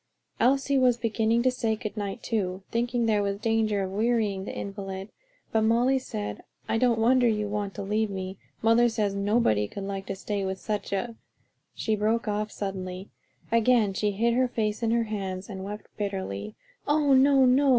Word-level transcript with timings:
Elsie 0.39 0.79
was 0.79 0.97
beginning 0.97 1.43
to 1.43 1.51
say 1.51 1.75
good 1.75 1.95
night 1.95 2.23
too, 2.23 2.63
thinking 2.71 3.05
there 3.05 3.21
was 3.21 3.37
danger 3.37 3.83
of 3.83 3.91
wearying 3.91 4.45
the 4.45 4.51
invalid, 4.51 5.09
but 5.51 5.61
Molly 5.61 5.99
said, 5.99 6.41
"I 6.67 6.79
don't 6.79 6.97
wonder 6.99 7.27
you 7.27 7.47
want 7.47 7.75
to 7.75 7.83
leave 7.83 8.09
me; 8.09 8.39
mother 8.63 8.89
says 8.89 9.13
nobody 9.13 9.67
could 9.67 9.83
like 9.83 10.07
to 10.07 10.15
stay 10.15 10.43
with 10.43 10.57
such 10.57 10.91
a" 10.91 11.17
she 11.75 11.95
broke 11.95 12.27
off 12.27 12.51
suddenly, 12.51 13.09
again 13.51 13.93
hid 13.93 14.33
her 14.33 14.47
face 14.47 14.81
in 14.81 14.89
her 14.89 15.03
hands 15.03 15.49
and 15.51 15.63
wept 15.63 15.85
bitterly. 15.97 16.55
"Oh, 16.87 17.13
no, 17.13 17.45
no! 17.45 17.69